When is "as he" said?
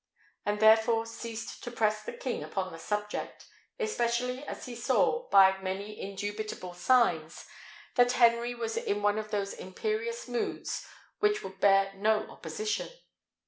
4.45-4.73